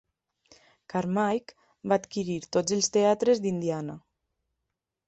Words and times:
Carmike 0.93 1.91
va 1.93 1.99
adquirir 2.01 2.39
tots 2.57 2.79
els 2.79 2.91
teatres 2.99 3.45
d'Indiana. 3.47 4.01